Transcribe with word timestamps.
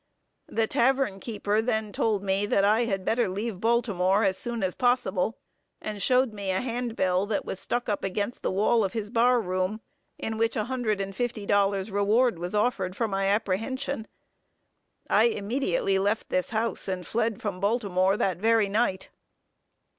The 0.47 0.65
tavern 0.65 1.19
keeper 1.19 1.61
then 1.61 1.91
told 1.91 2.23
me, 2.23 2.47
that 2.47 2.65
I 2.65 2.85
had 2.85 3.05
better 3.05 3.29
leave 3.29 3.59
Baltimore 3.61 4.23
as 4.23 4.35
soon 4.35 4.63
as 4.63 4.73
possible, 4.73 5.37
and 5.79 6.01
showed 6.01 6.33
me 6.33 6.49
a 6.49 6.59
hand 6.59 6.95
bill 6.95 7.27
that 7.27 7.45
was 7.45 7.59
stuck 7.59 7.87
up 7.87 8.03
against 8.03 8.41
the 8.41 8.49
wall 8.49 8.83
of 8.83 8.93
his 8.93 9.11
bar 9.11 9.39
room, 9.39 9.79
in 10.17 10.39
which 10.39 10.55
a 10.55 10.63
hundred 10.63 11.01
and 11.01 11.15
fifty 11.15 11.45
dollars 11.45 11.91
reward 11.91 12.39
was 12.39 12.55
offered 12.55 12.95
for 12.95 13.07
my 13.07 13.27
apprehension. 13.27 14.07
I 15.07 15.25
immediately 15.25 15.99
left 15.99 16.29
this 16.29 16.49
house, 16.49 16.87
and 16.87 17.05
fled 17.05 17.39
from 17.39 17.59
Baltimore 17.59 18.17
that 18.17 18.37
very 18.37 18.69
night. 18.69 19.09